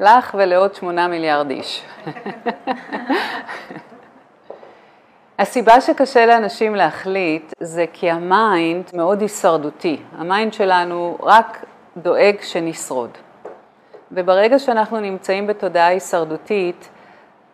לך 0.00 0.34
ולעוד 0.38 0.74
שמונה 0.74 1.08
מיליארד 1.08 1.50
איש. 1.50 1.84
הסיבה 5.38 5.80
שקשה 5.80 6.26
לאנשים 6.26 6.74
להחליט 6.74 7.52
זה 7.60 7.84
כי 7.92 8.10
ה 8.10 8.26
mind 8.26 8.90
מאוד 8.94 9.20
הישרדותי. 9.20 10.02
ה 10.18 10.25
mind 10.25 10.52
שלנו 10.52 11.18
רק 11.20 11.64
דואג 11.96 12.36
שנשרוד. 12.40 13.10
וברגע 14.12 14.58
שאנחנו 14.58 15.00
נמצאים 15.00 15.46
בתודעה 15.46 15.86
הישרדותית, 15.86 16.88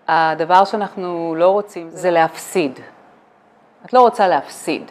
הדבר 0.09 0.65
שאנחנו 0.65 1.35
לא 1.39 1.51
רוצים 1.51 1.89
זה 1.91 2.11
להפסיד. 2.11 2.81
את 3.85 3.93
לא 3.93 4.01
רוצה 4.01 4.29
להפסיד. 4.29 4.91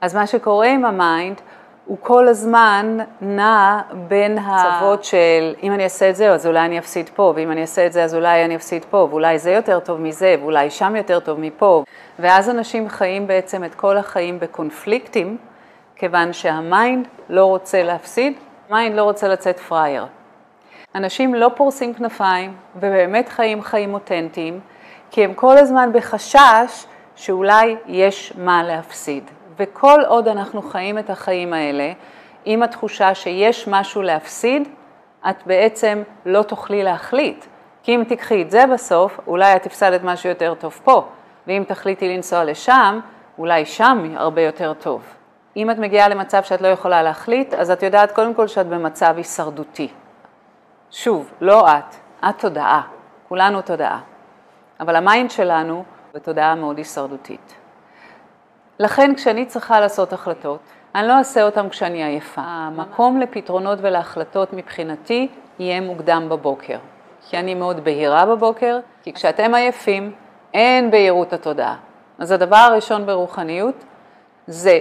אז 0.00 0.14
מה 0.14 0.26
שקורה 0.26 0.66
עם 0.66 0.84
ה 0.84 0.93
mind, 0.93 1.40
הוא 1.86 1.98
כל 2.00 2.28
הזמן 2.28 2.98
נע 3.20 3.80
בין 4.08 4.38
הצוות 4.38 5.04
של 5.04 5.54
אם 5.62 5.72
אני 5.72 5.84
אעשה 5.84 6.10
את 6.10 6.16
זה 6.16 6.30
אז 6.30 6.46
אולי 6.46 6.60
אני 6.60 6.78
אפסיד 6.78 7.10
פה, 7.14 7.32
ואם 7.36 7.50
אני 7.50 7.60
אעשה 7.60 7.86
את 7.86 7.92
זה 7.92 8.04
אז 8.04 8.14
אולי 8.14 8.44
אני 8.44 8.56
אפסיד 8.56 8.84
פה, 8.84 9.08
ואולי 9.10 9.38
זה 9.38 9.50
יותר 9.50 9.80
טוב 9.80 10.00
מזה, 10.00 10.36
ואולי 10.40 10.70
שם 10.70 10.96
יותר 10.96 11.20
טוב 11.20 11.40
מפה. 11.40 11.84
ואז 12.18 12.50
אנשים 12.50 12.88
חיים 12.88 13.26
בעצם 13.26 13.64
את 13.64 13.74
כל 13.74 13.96
החיים 13.96 14.40
בקונפליקטים, 14.40 15.36
כיוון 15.96 16.32
שה 16.32 16.65
mind 16.65 17.08
לא 17.28 17.44
רוצה 17.44 17.82
להפסיד, 17.82 18.32
ה 18.68 18.74
mind 18.74 18.96
לא 18.96 19.02
רוצה 19.02 19.28
לצאת 19.28 19.58
פראייר. 19.58 20.06
אנשים 20.94 21.34
לא 21.34 21.50
פורסים 21.56 21.94
כנפיים 21.94 22.56
ובאמת 22.76 23.28
חיים 23.28 23.62
חיים 23.62 23.94
אותנטיים, 23.94 24.60
כי 25.10 25.24
הם 25.24 25.34
כל 25.34 25.58
הזמן 25.58 25.90
בחשש 25.92 26.86
שאולי 27.16 27.76
יש 27.86 28.32
מה 28.38 28.62
להפסיד. 28.62 29.30
וכל 29.58 30.00
עוד 30.06 30.28
אנחנו 30.28 30.62
חיים 30.62 30.98
את 30.98 31.10
החיים 31.10 31.52
האלה, 31.52 31.92
עם 32.44 32.62
התחושה 32.62 33.14
שיש 33.14 33.68
משהו 33.68 34.02
להפסיד, 34.02 34.68
את 35.30 35.46
בעצם 35.46 36.02
לא 36.26 36.42
תוכלי 36.42 36.82
להחליט. 36.82 37.44
כי 37.82 37.94
אם 37.94 38.04
תיקחי 38.08 38.42
את 38.42 38.50
זה 38.50 38.64
בסוף, 38.72 39.20
אולי 39.26 39.56
את 39.56 39.66
הפסדת 39.66 40.00
משהו 40.04 40.28
יותר 40.28 40.54
טוב 40.54 40.80
פה, 40.84 41.08
ואם 41.46 41.64
תחליטי 41.66 42.08
לנסוע 42.16 42.44
לשם, 42.44 43.00
אולי 43.38 43.66
שם 43.66 44.14
הרבה 44.16 44.42
יותר 44.42 44.72
טוב. 44.74 45.02
אם 45.56 45.70
את 45.70 45.78
מגיעה 45.78 46.08
למצב 46.08 46.42
שאת 46.42 46.60
לא 46.60 46.68
יכולה 46.68 47.02
להחליט, 47.02 47.54
אז 47.54 47.70
את 47.70 47.82
יודעת 47.82 48.12
קודם 48.12 48.34
כל 48.34 48.46
שאת 48.46 48.66
במצב 48.66 49.14
הישרדותי. 49.16 49.88
שוב, 50.90 51.32
לא 51.40 51.68
את, 51.68 51.94
את 52.28 52.38
תודעה, 52.38 52.82
כולנו 53.28 53.62
תודעה. 53.62 54.00
אבל 54.80 54.96
ה 54.96 55.03
mind 55.03 55.30
שלנו 55.30 55.84
בתודעה 56.14 56.54
מאוד 56.54 56.78
הישרדותית. 56.78 57.65
לכן 58.78 59.14
כשאני 59.14 59.46
צריכה 59.46 59.80
לעשות 59.80 60.12
החלטות, 60.12 60.60
אני 60.94 61.08
לא 61.08 61.18
אעשה 61.18 61.42
אותן 61.42 61.68
כשאני 61.68 62.04
עייפה. 62.04 62.42
המקום 62.44 63.20
לפתרונות 63.20 63.78
ולהחלטות 63.82 64.52
מבחינתי 64.52 65.28
יהיה 65.58 65.80
מוקדם 65.80 66.26
בבוקר. 66.28 66.78
כי 67.28 67.36
אני 67.38 67.54
מאוד 67.54 67.84
בהירה 67.84 68.26
בבוקר, 68.26 68.78
כי 69.02 69.12
כשאתם 69.12 69.54
עייפים 69.54 70.12
אין 70.54 70.90
בהירות 70.90 71.32
התודעה. 71.32 71.76
אז 72.18 72.30
הדבר 72.30 72.56
הראשון 72.56 73.06
ברוחניות 73.06 73.84
זה 74.46 74.78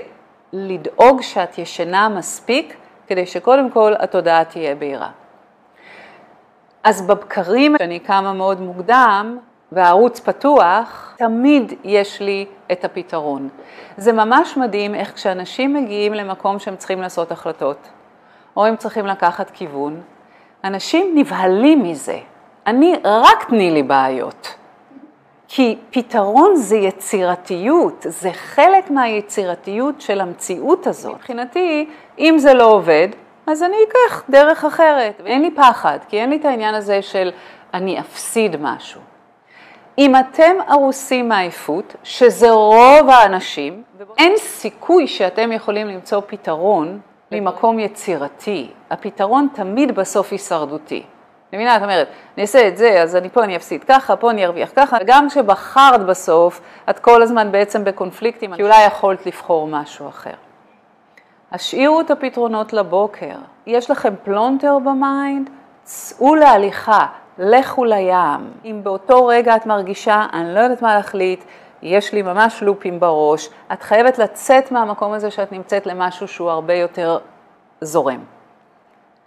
לדאוג 0.53 1.21
שאת 1.21 1.57
ישנה 1.57 2.09
מספיק 2.09 2.77
כדי 3.07 3.25
שקודם 3.25 3.69
כל 3.69 3.93
התודעה 3.99 4.45
תהיה 4.45 4.75
בהירה. 4.75 5.09
אז 6.83 7.07
בבקרים, 7.07 7.75
כשאני 7.75 7.99
קמה 7.99 8.33
מאוד 8.33 8.61
מוקדם, 8.61 9.38
והערוץ 9.71 10.19
פתוח, 10.19 11.16
תמיד 11.17 11.73
יש 11.83 12.21
לי 12.21 12.45
את 12.71 12.85
הפתרון. 12.85 13.49
זה 13.97 14.11
ממש 14.13 14.57
מדהים 14.57 14.95
איך 14.95 15.13
כשאנשים 15.13 15.73
מגיעים 15.73 16.13
למקום 16.13 16.59
שהם 16.59 16.75
צריכים 16.75 17.02
לעשות 17.02 17.31
החלטות, 17.31 17.88
או 18.57 18.66
הם 18.66 18.75
צריכים 18.75 19.05
לקחת 19.05 19.49
כיוון, 19.49 20.02
אנשים 20.63 21.11
נבהלים 21.16 21.83
מזה. 21.83 22.19
אני, 22.67 22.95
רק 23.03 23.44
תני 23.44 23.72
לי 23.72 23.84
בעיות. 23.84 24.56
כי 25.47 25.78
פתרון 25.91 26.56
זה 26.56 26.75
יצירתיות, 26.75 28.06
זה 28.09 28.34
חלק 28.34 28.91
מהיצירתיות 28.91 30.01
של 30.01 30.22
המציאות 30.22 30.88
הזאת. 30.88 31.16
מבחינתי, 31.16 31.90
אם 32.19 32.35
זה 32.38 32.53
לא 32.53 32.66
עובד, 32.66 33.07
אז 33.47 33.63
אני 33.63 33.75
אקח 33.88 34.23
דרך 34.29 34.66
אחרת. 34.66 35.22
אין 35.25 35.41
לי 35.41 35.51
פחד, 35.51 36.00
כי 36.09 36.19
אין 36.19 36.29
לי 36.29 36.35
את 36.35 36.45
העניין 36.45 36.75
הזה 36.75 37.01
של 37.01 37.31
אני 37.73 38.00
אפסיד 38.00 38.56
משהו. 38.61 39.01
אם 39.97 40.16
אתם 40.16 40.56
ארוסים 40.69 41.29
מעייפות, 41.29 41.95
שזה 42.03 42.51
רוב 42.51 43.09
האנשים, 43.09 43.83
אין 44.17 44.38
סיכוי 44.38 45.07
שאתם 45.07 45.51
יכולים 45.51 45.88
למצוא 45.88 46.22
פתרון 46.28 47.00
ממקום 47.31 47.79
יצירתי. 47.79 48.72
הפתרון 48.89 49.47
תמיד 49.53 49.95
בסוף 49.95 50.31
הישרדותי. 50.31 51.03
מבינה? 51.53 51.78
את 51.78 51.81
אומרת, 51.81 52.07
אני 52.35 52.41
אעשה 52.41 52.67
את 52.67 52.78
זה, 52.78 53.01
אז 53.01 53.16
אני 53.16 53.29
פה 53.29 53.44
אני 53.44 53.55
אפסיד 53.55 53.84
ככה, 53.84 54.16
פה 54.16 54.31
אני 54.31 54.45
ארוויח 54.45 54.69
ככה, 54.75 54.97
וגם 55.01 55.29
כשבחרת 55.29 56.05
בסוף, 56.05 56.61
את 56.89 57.00
כל 57.00 57.22
הזמן 57.22 57.51
בעצם 57.51 57.84
בקונפליקטים, 57.84 58.55
כי 58.55 58.63
אולי 58.63 58.85
יכולת 58.85 59.25
לבחור 59.25 59.67
משהו 59.67 60.09
אחר. 60.09 60.34
השאירו 61.51 62.01
את 62.01 62.11
הפתרונות 62.11 62.73
לבוקר. 62.73 63.35
יש 63.67 63.91
לכם 63.91 64.13
פלונטר 64.23 64.79
ב 64.79 64.91
mind? 64.91 65.50
צאו 65.84 66.35
להליכה, 66.35 67.05
לכו 67.40 67.85
לים. 67.85 68.51
אם 68.66 68.79
באותו 68.84 69.25
רגע 69.25 69.56
את 69.56 69.66
מרגישה, 69.66 70.25
אני 70.34 70.56
לא 70.56 70.59
יודעת 70.59 70.81
מה 70.81 70.96
להחליט, 70.96 71.44
יש 71.81 72.13
לי 72.13 72.22
ממש 72.22 72.63
לופים 72.63 73.00
בראש, 73.00 73.50
את 73.73 73.84
חייבת 73.84 74.18
לצאת 74.18 74.72
מהמקום 74.72 75.13
הזה 75.13 75.31
שאת 75.31 75.51
נמצאת 75.51 75.85
למשהו 75.85 76.28
שהוא 76.28 76.50
הרבה 76.50 76.73
יותר 76.73 77.18
זורם. 77.81 78.19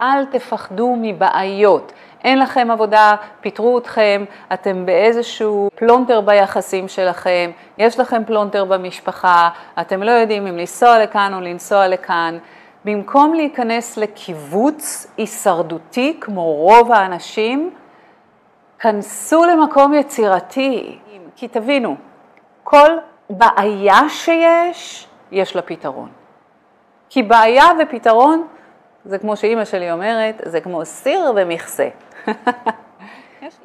אל 0.01 0.25
תפחדו 0.25 0.95
מבעיות. 1.01 1.91
אין 2.23 2.39
לכם 2.39 2.71
עבודה, 2.71 3.15
פיטרו 3.41 3.77
אתכם, 3.77 4.25
אתם 4.53 4.85
באיזשהו 4.85 5.69
פלונטר 5.75 6.21
ביחסים 6.21 6.87
שלכם, 6.87 7.51
יש 7.77 7.99
לכם 7.99 8.25
פלונטר 8.25 8.65
במשפחה, 8.65 9.49
אתם 9.81 10.03
לא 10.03 10.11
יודעים 10.11 10.47
אם 10.47 10.57
לנסוע 10.57 10.99
לכאן 10.99 11.33
או 11.33 11.41
לנסוע 11.41 11.87
לכאן. 11.87 12.37
במקום 12.85 13.33
להיכנס 13.33 13.97
לקיבוץ 13.97 15.07
הישרדותי 15.17 16.17
כמו 16.21 16.53
רוב 16.53 16.91
האנשים, 16.91 17.71
כנסו 18.79 19.45
למקום 19.45 19.93
יצירתי, 19.93 20.99
כי 21.35 21.47
תבינו, 21.47 21.95
כל 22.63 22.89
בעיה 23.29 23.99
שיש, 24.09 25.07
יש 25.31 25.55
לה 25.55 25.61
פתרון. 25.61 26.09
כי 27.09 27.23
בעיה 27.23 27.65
ופתרון, 27.79 28.47
זה 29.05 29.17
כמו 29.17 29.37
שאימא 29.37 29.65
שלי 29.65 29.91
אומרת, 29.91 30.41
זה 30.45 30.61
כמו 30.61 30.85
סיר 30.85 31.33
ומכסה. 31.35 31.87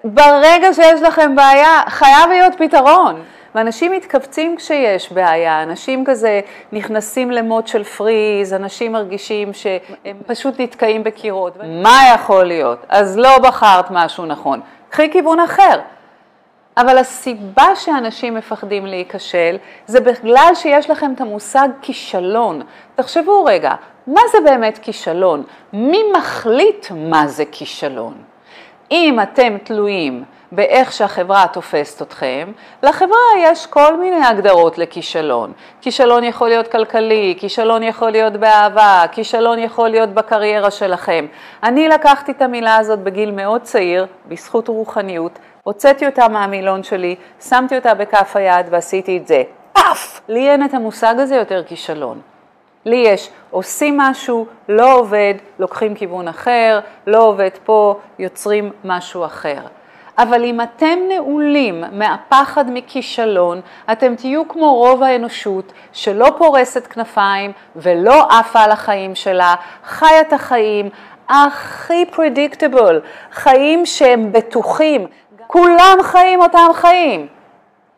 ברגע 0.04 0.72
שיש 0.72 1.02
לכם 1.02 1.36
בעיה, 1.36 1.82
חייב 1.88 2.30
להיות 2.30 2.54
פתרון. 2.58 3.22
ואנשים 3.54 3.92
מתכווצים 3.92 4.56
כשיש 4.56 5.12
בעיה, 5.12 5.62
אנשים 5.62 6.04
כזה 6.04 6.40
נכנסים 6.72 7.30
למוד 7.30 7.66
של 7.66 7.84
פריז, 7.84 8.54
אנשים 8.54 8.92
מרגישים 8.92 9.52
שהם 9.52 10.16
פשוט 10.26 10.60
נתקעים 10.60 11.04
בקירות. 11.04 11.56
מה 11.82 11.98
יכול 12.14 12.44
להיות? 12.44 12.78
אז 12.88 13.18
לא 13.18 13.38
בחרת 13.38 13.90
משהו 13.90 14.26
נכון. 14.26 14.60
קחי 14.94 15.10
כיוון 15.10 15.40
אחר. 15.40 15.80
אבל 16.76 16.98
הסיבה 16.98 17.76
שאנשים 17.76 18.34
מפחדים 18.34 18.86
להיכשל 18.86 19.56
זה 19.86 20.00
בגלל 20.00 20.50
שיש 20.54 20.90
לכם 20.90 21.12
את 21.14 21.20
המושג 21.20 21.68
כישלון. 21.82 22.62
תחשבו 22.94 23.44
רגע, 23.44 23.74
מה 24.06 24.20
זה 24.32 24.38
באמת 24.44 24.78
כישלון? 24.78 25.42
מי 25.72 25.98
מחליט 26.18 26.86
מה 26.90 27.26
זה 27.26 27.44
כישלון? 27.52 28.14
אם 28.90 29.18
אתם 29.22 29.56
תלויים 29.64 30.24
באיך 30.54 30.92
שהחברה 30.92 31.46
תופסת 31.52 32.02
אתכם, 32.02 32.52
לחברה 32.82 33.18
יש 33.42 33.66
כל 33.66 33.96
מיני 33.96 34.26
הגדרות 34.26 34.78
לכישלון. 34.78 35.52
כישלון 35.80 36.24
יכול 36.24 36.48
להיות 36.48 36.68
כלכלי, 36.68 37.34
כישלון 37.38 37.82
יכול 37.82 38.10
להיות 38.10 38.32
באהבה, 38.32 39.04
כישלון 39.12 39.58
יכול 39.58 39.88
להיות 39.88 40.08
בקריירה 40.08 40.70
שלכם. 40.70 41.26
אני 41.62 41.88
לקחתי 41.88 42.32
את 42.32 42.42
המילה 42.42 42.76
הזאת 42.76 42.98
בגיל 42.98 43.30
מאוד 43.30 43.62
צעיר, 43.62 44.06
בזכות 44.28 44.68
רוחניות, 44.68 45.38
הוצאתי 45.62 46.06
אותה 46.06 46.28
מהמילון 46.28 46.82
שלי, 46.82 47.16
שמתי 47.48 47.76
אותה 47.76 47.94
בכף 47.94 48.36
היד 48.36 48.66
ועשיתי 48.70 49.16
את 49.16 49.26
זה. 49.26 49.42
פאף! 49.72 50.20
לי 50.28 50.50
אין 50.50 50.64
את 50.64 50.74
המושג 50.74 51.14
הזה 51.18 51.36
יותר 51.36 51.62
כישלון. 51.64 52.20
לי 52.84 52.96
יש, 52.96 53.30
עושים 53.50 53.98
משהו, 53.98 54.46
לא 54.68 54.94
עובד, 54.94 55.34
לוקחים 55.58 55.94
כיוון 55.94 56.28
אחר, 56.28 56.80
לא 57.06 57.22
עובד 57.22 57.50
פה, 57.64 57.98
יוצרים 58.18 58.72
משהו 58.84 59.24
אחר. 59.24 59.58
אבל 60.18 60.44
אם 60.44 60.60
אתם 60.60 60.98
נעולים 61.08 61.84
מהפחד 61.92 62.64
מכישלון, 62.68 63.60
אתם 63.92 64.14
תהיו 64.14 64.48
כמו 64.48 64.74
רוב 64.74 65.02
האנושות 65.02 65.72
שלא 65.92 66.32
פורסת 66.38 66.86
כנפיים 66.86 67.52
ולא 67.76 68.26
עפה 68.30 68.60
על 68.60 68.70
החיים 68.70 69.14
שלה, 69.14 69.54
חי 69.84 70.20
את 70.20 70.32
החיים 70.32 70.88
הכי 71.28 72.06
פרדיקטיבל, 72.10 73.00
חיים 73.32 73.86
שהם 73.86 74.32
בטוחים, 74.32 75.06
כולם 75.46 75.98
חיים 76.02 76.40
אותם 76.40 76.68
חיים. 76.72 77.26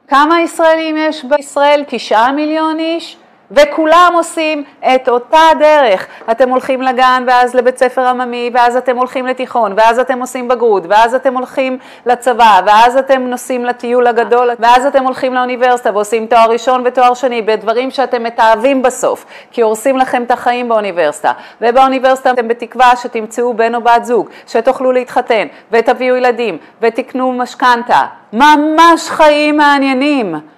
כמה 0.08 0.40
ישראלים 0.40 0.96
יש 0.96 1.24
בישראל? 1.24 1.84
תשעה 1.86 2.32
מיליון 2.32 2.78
איש? 2.78 3.16
וכולם 3.50 4.12
עושים 4.14 4.64
את 4.94 5.08
אותה 5.08 5.38
דרך. 5.58 6.06
אתם 6.31 6.48
הולכים 6.48 6.82
לגן 6.82 7.25
ואז 7.26 7.54
לבית 7.54 7.78
ספר 7.78 8.06
עממי, 8.06 8.50
ואז 8.54 8.76
אתם 8.76 8.96
הולכים 8.96 9.26
לתיכון, 9.26 9.72
ואז 9.76 9.98
אתם 9.98 10.20
עושים 10.20 10.48
בגרות, 10.48 10.82
ואז 10.88 11.14
אתם 11.14 11.37
הולכים 11.37 11.78
לצבא, 12.06 12.60
ואז 12.66 12.96
אתם 12.96 13.22
נוסעים 13.22 13.64
לטיול 13.64 14.06
הגדול, 14.06 14.50
ואז 14.58 14.87
אתם 14.87 15.04
הולכים 15.04 15.34
לאוניברסיטה 15.34 15.90
ועושים 15.94 16.26
תואר 16.26 16.50
ראשון 16.50 16.82
ותואר 16.84 17.14
שני, 17.14 17.43
בדברים 17.43 17.90
שאתם 17.90 18.22
מתעבים 18.22 18.82
בסוף, 18.82 19.25
כי 19.50 19.60
הורסים 19.60 19.96
לכם 19.96 20.22
את 20.22 20.31
החיים 20.31 20.69
באוניברסיטה. 20.69 21.32
ובאוניברסיטה 21.60 22.31
אתם 22.31 22.48
בתקווה 22.48 22.96
שתמצאו 22.96 23.54
בן 23.54 23.75
או 23.75 23.81
בת 23.81 24.04
זוג, 24.04 24.28
שתוכלו 24.46 24.93
להתחתן, 24.93 25.46
ותביאו 25.72 26.16
ילדים, 26.16 26.58
ותקנו 26.82 27.32
משכנתה. 27.32 28.02
ממש 28.32 29.08
חיים 29.08 29.56
מעניינים. 29.56 30.56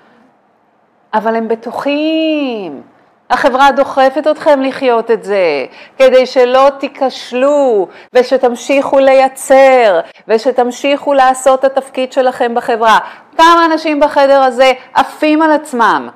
אבל 1.15 1.37
הם 1.37 1.49
בטוחים. 1.49 2.83
החברה 3.31 3.73
דוחפת 3.73 4.27
אתכם 4.31 4.63
לחיות 4.63 5.11
את 5.11 5.25
זה, 5.25 5.67
כדי 5.99 6.27
שלא 6.27 6.69
תיכשלו 6.79 7.89
ושתמשיכו 8.13 8.99
לייצר 8.99 10.01
ושתמשיכו 10.29 11.15
לעשות 11.15 11.65
את 11.65 11.65
התפקיד 11.65 12.13
שלכם 12.13 12.55
בחברה. 12.55 12.99
כמה 13.37 13.65
אנשים 13.65 14.01
בחדר 14.01 14.43
הזה 14.43 14.73
עפים 14.95 15.43
על 15.43 15.53
עצמם. 15.53 16.09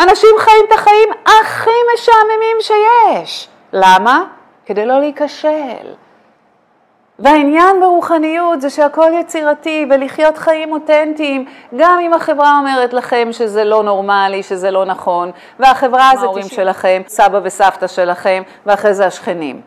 אנשים 0.00 0.30
חיים 0.38 0.64
את 0.68 0.72
החיים 0.78 1.08
הכי 1.24 1.70
משעממים 1.94 2.56
שיש. 2.60 3.48
למה? 3.72 4.24
כדי 4.66 4.86
לא 4.86 5.00
להיכשל. 5.00 5.94
והעניין 7.18 7.80
ברוחניות 7.80 8.60
זה 8.60 8.70
שהכל 8.70 9.10
יצירתי 9.20 9.86
ולחיות 9.90 10.38
חיים 10.38 10.72
אותנטיים, 10.72 11.44
גם 11.76 11.98
אם 12.02 12.14
החברה 12.14 12.58
אומרת 12.58 12.92
לכם 12.92 13.28
שזה 13.32 13.64
לא 13.64 13.82
נורמלי, 13.82 14.42
שזה 14.42 14.70
לא 14.70 14.84
נכון, 14.84 15.30
והחברה 15.58 16.10
זה 16.14 16.24
ההורים 16.24 16.48
שלכם, 16.48 17.02
סבא 17.08 17.40
וסבתא 17.42 17.86
שלכם, 17.86 18.42
ואחרי 18.66 18.94
זה 18.94 19.06
השכנים. 19.06 19.60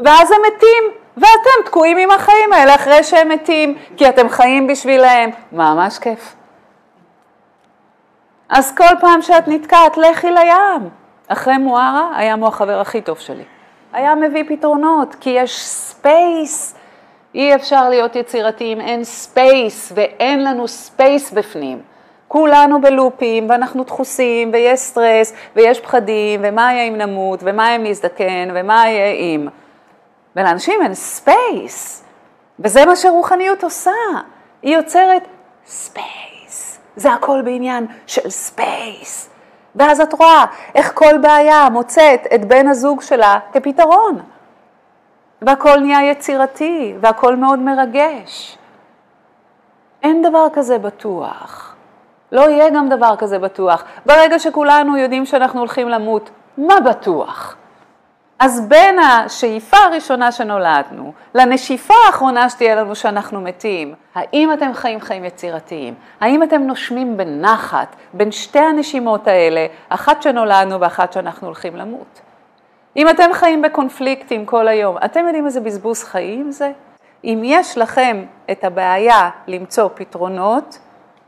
ואז 0.00 0.30
הם 0.30 0.38
מתים, 0.46 0.84
ואתם 1.16 1.66
תקועים 1.66 1.96
עם 1.96 2.10
החיים 2.10 2.52
האלה 2.52 2.74
אחרי 2.74 3.04
שהם 3.04 3.28
מתים, 3.28 3.78
כי 3.96 4.08
אתם 4.08 4.28
חיים 4.28 4.66
בשבילהם. 4.66 5.30
ממש 5.52 5.98
כיף. 5.98 6.34
אז 8.48 8.74
כל 8.76 8.96
פעם 9.00 9.22
שאת 9.22 9.48
נתקעת, 9.48 9.96
לכי 9.96 10.30
לים. 10.30 10.88
אחרי 11.28 11.56
מוארה, 11.58 12.10
הים 12.16 12.40
הוא 12.40 12.48
החבר 12.48 12.80
הכי 12.80 13.00
טוב 13.00 13.18
שלי. 13.18 13.44
היה 13.92 14.14
מביא 14.14 14.44
פתרונות, 14.48 15.14
כי 15.14 15.30
יש 15.30 15.66
space 15.66 16.75
אי 17.36 17.54
אפשר 17.54 17.88
להיות 17.88 18.16
יצירתיים, 18.16 18.80
אין 18.80 19.04
space 19.04 19.92
ואין 19.94 20.44
לנו 20.44 20.68
space 20.68 21.32
בפנים. 21.32 21.82
כולנו 22.28 22.80
בלופים 22.80 23.50
ואנחנו 23.50 23.84
דחוסים 23.84 24.50
ויש 24.52 24.80
סטרס 24.80 25.32
ויש 25.56 25.80
פחדים 25.80 26.40
ומה 26.44 26.72
יהיה 26.72 26.82
אם 26.88 26.96
נמות 26.96 27.40
ומה 27.42 27.76
אם 27.76 27.84
נזדקן 27.84 28.48
ומה 28.54 28.88
יהיה 28.88 29.12
אם. 29.12 29.48
ולאנשים 30.36 30.82
אין 30.82 30.94
space 30.94 32.04
וזה 32.58 32.86
מה 32.86 32.96
שרוחניות 32.96 33.64
עושה, 33.64 33.90
היא 34.62 34.76
יוצרת 34.76 35.22
space. 35.66 36.78
זה 36.96 37.12
הכל 37.12 37.42
בעניין 37.44 37.86
של 38.06 38.30
space. 38.30 39.30
ואז 39.74 40.00
את 40.00 40.12
רואה 40.12 40.44
איך 40.74 40.92
כל 40.94 41.18
בעיה 41.18 41.68
מוצאת 41.72 42.26
את 42.34 42.44
בן 42.44 42.68
הזוג 42.68 43.02
שלה 43.02 43.38
כפתרון. 43.52 44.35
והכל 45.42 45.80
נהיה 45.80 46.10
יצירתי, 46.10 46.94
והכל 47.00 47.36
מאוד 47.36 47.58
מרגש. 47.58 48.58
אין 50.02 50.22
דבר 50.22 50.46
כזה 50.52 50.78
בטוח. 50.78 51.74
לא 52.32 52.40
יהיה 52.40 52.70
גם 52.70 52.88
דבר 52.88 53.16
כזה 53.18 53.38
בטוח. 53.38 53.84
ברגע 54.06 54.38
שכולנו 54.38 54.96
יודעים 54.96 55.26
שאנחנו 55.26 55.60
הולכים 55.60 55.88
למות, 55.88 56.30
מה 56.58 56.80
בטוח? 56.80 57.56
אז 58.38 58.68
בין 58.68 58.98
השאיפה 58.98 59.76
הראשונה 59.76 60.32
שנולדנו 60.32 61.12
לנשיפה 61.34 61.94
האחרונה 62.06 62.50
שתהיה 62.50 62.74
לנו 62.74 62.94
שאנחנו 62.94 63.40
מתים, 63.40 63.94
האם 64.14 64.52
אתם 64.52 64.74
חיים 64.74 65.00
חיים 65.00 65.24
יצירתיים? 65.24 65.94
האם 66.20 66.42
אתם 66.42 66.62
נושמים 66.62 67.16
בנחת 67.16 67.96
בין 68.12 68.32
שתי 68.32 68.58
הנשימות 68.58 69.28
האלה, 69.28 69.66
אחת 69.88 70.22
שנולדנו 70.22 70.80
ואחת 70.80 71.12
שאנחנו 71.12 71.46
הולכים 71.46 71.76
למות? 71.76 72.20
אם 72.96 73.08
אתם 73.08 73.30
חיים 73.32 73.62
בקונפליקטים 73.62 74.46
כל 74.46 74.68
היום, 74.68 74.96
אתם 75.04 75.20
יודעים 75.26 75.46
איזה 75.46 75.60
בזבוז 75.60 76.04
חיים 76.04 76.50
זה? 76.50 76.72
אם 77.24 77.42
יש 77.44 77.78
לכם 77.78 78.24
את 78.50 78.64
הבעיה 78.64 79.30
למצוא 79.46 79.88
פתרונות, 79.94 80.78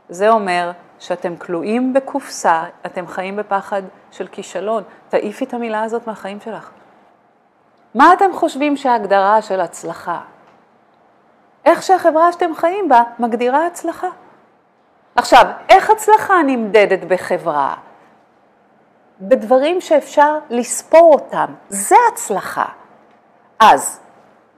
זה 0.09 0.29
אומר 0.29 0.71
שאתם 0.99 1.37
כלואים 1.37 1.93
בקופסה, 1.93 2.63
אתם 2.85 3.07
חיים 3.07 3.35
בפחד 3.35 3.81
של 4.11 4.27
כישלון. 4.27 4.83
תעיפי 5.09 5.45
את 5.45 5.53
המילה 5.53 5.83
הזאת 5.83 6.07
מהחיים 6.07 6.39
שלך. 6.39 6.69
מה 7.95 8.13
אתם 8.13 8.33
חושבים 8.33 8.77
שההגדרה 8.77 9.41
של 9.41 9.61
הצלחה? 9.61 10.19
איך 11.65 11.83
שהחברה 11.83 12.31
שאתם 12.31 12.55
חיים 12.55 12.89
בה 12.89 13.03
מגדירה 13.19 13.65
הצלחה. 13.65 14.07
עכשיו, 15.15 15.45
איך 15.69 15.89
הצלחה 15.89 16.33
נמדדת 16.45 16.99
בחברה? 17.07 17.75
בדברים 19.21 19.81
שאפשר 19.81 20.37
לספור 20.49 21.13
אותם, 21.13 21.45
זה 21.69 21.95
הצלחה. 22.13 22.65
אז 23.59 23.99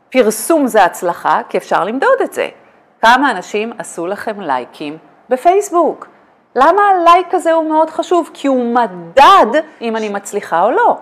פרסום 0.09 0.67
זה 0.67 0.83
הצלחה, 0.83 1.41
כי 1.49 1.57
אפשר 1.57 1.83
למדוד 1.83 2.21
את 2.23 2.33
זה. 2.33 2.49
כמה 3.01 3.31
אנשים 3.31 3.73
עשו 3.77 4.07
לכם 4.07 4.41
לייקים 4.41 4.97
בפייסבוק? 5.29 6.07
למה 6.55 6.81
הלייק 6.81 7.33
הזה 7.33 7.51
הוא 7.51 7.69
מאוד 7.69 7.89
חשוב? 7.89 8.29
כי 8.33 8.47
הוא 8.47 8.73
מדד 8.73 9.61
אם 9.81 9.95
אני 9.95 10.09
מצליחה 10.09 10.63
או 10.63 10.71
לא. 10.71 10.97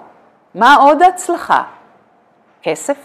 מה 0.56 0.75
עוד 0.75 1.01
הצלחה? 1.01 1.63
כסף. 2.61 2.97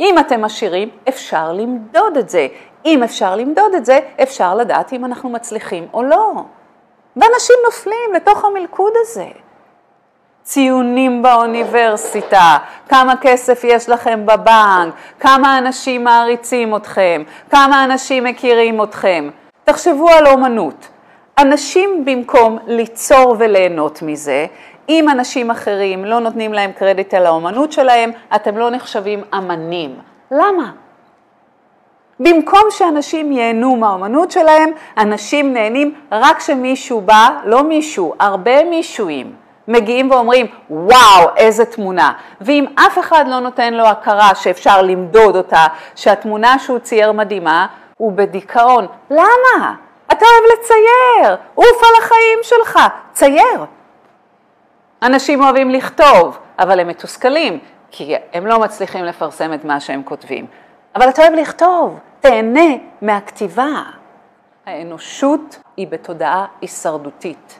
אם 0.00 0.18
אתם 0.18 0.44
עשירים, 0.44 0.88
אפשר 1.08 1.52
למדוד 1.52 2.16
את 2.16 2.28
זה. 2.28 2.46
אם 2.84 3.02
אפשר 3.02 3.36
למדוד 3.36 3.74
את 3.74 3.84
זה, 3.84 4.00
אפשר 4.22 4.54
לדעת 4.54 4.92
אם 4.92 5.04
אנחנו 5.04 5.28
מצליחים 5.28 5.88
או 5.92 6.02
לא. 6.02 6.32
ואנשים 7.16 7.56
נופלים 7.64 8.14
לתוך 8.16 8.44
המלכוד 8.44 8.92
הזה. 8.96 9.26
ציונים 10.42 11.22
באוניברסיטה, 11.22 12.58
כמה 12.88 13.14
כסף 13.20 13.60
יש 13.64 13.88
לכם 13.88 14.26
בבנק, 14.26 14.94
כמה 15.20 15.58
אנשים 15.58 16.04
מעריצים 16.04 16.76
אתכם, 16.76 17.22
כמה 17.50 17.84
אנשים 17.84 18.24
מכירים 18.24 18.82
אתכם. 18.82 19.30
תחשבו 19.64 20.08
על 20.10 20.26
אומנות. 20.26 20.88
אנשים 21.38 22.04
במקום 22.04 22.58
ליצור 22.66 23.36
וליהנות 23.38 24.02
מזה, 24.02 24.46
אם 24.88 25.08
אנשים 25.08 25.50
אחרים 25.50 26.04
לא 26.04 26.18
נותנים 26.18 26.52
להם 26.52 26.72
קרדיט 26.72 27.14
על 27.14 27.26
האומנות 27.26 27.72
שלהם, 27.72 28.10
אתם 28.34 28.58
לא 28.58 28.70
נחשבים 28.70 29.22
אמנים. 29.34 29.96
למה? 30.30 30.70
במקום 32.20 32.62
שאנשים 32.70 33.32
ייהנו 33.32 33.76
מהאומנות 33.76 34.30
שלהם, 34.30 34.70
אנשים 34.98 35.52
נהנים 35.52 35.94
רק 36.12 36.38
כשמישהו 36.38 37.00
בא, 37.00 37.28
לא 37.44 37.62
מישהו, 37.62 38.14
הרבה 38.20 38.64
מישהוים. 38.64 39.34
מגיעים 39.68 40.10
ואומרים, 40.10 40.46
וואו, 40.70 41.28
איזה 41.36 41.64
תמונה. 41.64 42.12
ואם 42.40 42.66
אף 42.74 42.98
אחד 42.98 43.24
לא 43.28 43.40
נותן 43.40 43.74
לו 43.74 43.86
הכרה 43.86 44.34
שאפשר 44.34 44.82
למדוד 44.82 45.36
אותה, 45.36 45.66
שהתמונה 45.96 46.58
שהוא 46.58 46.78
צייר 46.78 47.12
מדהימה, 47.12 47.66
הוא 47.96 48.12
בדיכאון. 48.12 48.86
למה? 49.10 49.74
אתה 50.12 50.24
אוהב 50.24 50.58
לצייר, 50.58 51.36
עוף 51.54 51.82
על 51.82 52.02
החיים 52.02 52.38
שלך, 52.42 52.78
צייר. 53.12 53.64
אנשים 55.02 55.42
אוהבים 55.42 55.70
לכתוב, 55.70 56.38
אבל 56.58 56.80
הם 56.80 56.88
מתוסכלים, 56.88 57.58
כי 57.90 58.14
הם 58.32 58.46
לא 58.46 58.58
מצליחים 58.58 59.04
לפרסם 59.04 59.52
את 59.54 59.64
מה 59.64 59.80
שהם 59.80 60.02
כותבים. 60.04 60.46
אבל 60.94 61.08
אתה 61.08 61.22
אוהב 61.22 61.34
לכתוב, 61.34 61.98
תהנה 62.20 62.70
מהכתיבה. 63.02 63.82
האנושות 64.66 65.58
היא 65.76 65.88
בתודעה 65.88 66.46
הישרדותית. 66.60 67.59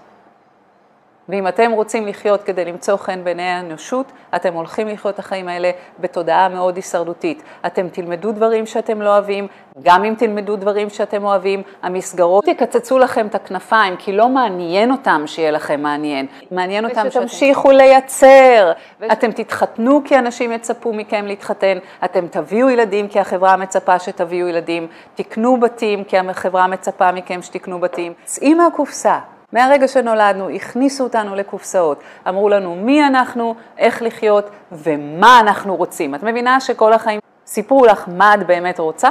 ואם 1.30 1.48
אתם 1.48 1.72
רוצים 1.72 2.06
לחיות 2.06 2.42
כדי 2.42 2.64
למצוא 2.64 2.96
חן 2.96 3.24
בעיני 3.24 3.42
האנושות, 3.42 4.12
אתם 4.36 4.54
הולכים 4.54 4.88
לחיות 4.88 5.14
את 5.14 5.18
החיים 5.18 5.48
האלה 5.48 5.70
בתודעה 6.00 6.48
מאוד 6.48 6.76
הישרדותית. 6.76 7.42
אתם 7.66 7.88
תלמדו 7.88 8.32
דברים 8.32 8.66
שאתם 8.66 9.02
לא 9.02 9.08
אוהבים, 9.08 9.46
גם 9.82 10.04
אם 10.04 10.14
תלמדו 10.18 10.56
דברים 10.56 10.90
שאתם 10.90 11.24
אוהבים, 11.24 11.62
המסגרות 11.82 12.48
יקצצו 12.48 12.98
לכם 12.98 13.26
את 13.26 13.34
הכנפיים, 13.34 13.96
כי 13.96 14.12
לא 14.12 14.28
מעניין 14.28 14.92
אותם 14.92 15.22
שיהיה 15.26 15.50
לכם 15.50 15.80
מעניין. 15.80 16.26
מעניין 16.50 16.84
אותם 16.84 17.10
שתמשיכו 17.10 17.70
לייצר. 17.70 18.72
אתם 19.12 19.32
תתחתנו 19.32 20.00
כי 20.04 20.18
אנשים 20.18 20.52
יצפו 20.52 20.92
מכם 20.92 21.26
להתחתן, 21.26 21.78
אתם 22.04 22.26
תביאו 22.26 22.70
ילדים 22.70 23.08
כי 23.08 23.20
החברה 23.20 23.56
מצפה 23.56 23.98
שתביאו 23.98 24.48
ילדים, 24.48 24.86
תקנו 25.14 25.60
בתים 25.60 26.04
כי 26.04 26.18
החברה 26.18 26.66
מצפה 26.66 27.12
מכם 27.12 27.42
שתקנו 27.42 27.80
בתים. 27.80 28.12
צאי 28.24 28.54
מהקופסה. 28.54 29.18
מהרגע 29.52 29.88
שנולדנו 29.88 30.50
הכניסו 30.50 31.04
אותנו 31.04 31.34
לקופסאות, 31.34 32.02
אמרו 32.28 32.48
לנו 32.48 32.74
מי 32.74 33.06
אנחנו, 33.06 33.54
איך 33.78 34.02
לחיות 34.02 34.50
ומה 34.72 35.40
אנחנו 35.40 35.76
רוצים. 35.76 36.14
את 36.14 36.22
מבינה 36.22 36.60
שכל 36.60 36.92
החיים 36.92 37.20
סיפרו 37.46 37.86
לך 37.86 38.04
מה 38.08 38.34
את 38.34 38.46
באמת 38.46 38.78
רוצה? 38.78 39.10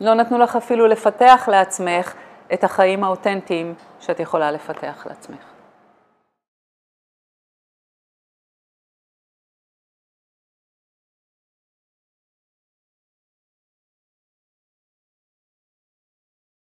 לא 0.00 0.14
נתנו 0.14 0.38
לך 0.38 0.56
אפילו 0.56 0.86
לפתח 0.86 1.48
לעצמך 1.52 2.14
את 2.52 2.64
החיים 2.64 3.04
האותנטיים 3.04 3.74
שאת 4.00 4.20
יכולה 4.20 4.50
לפתח 4.50 5.06
לעצמך. 5.06 5.57